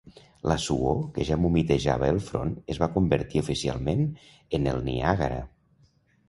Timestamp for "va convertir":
2.85-3.43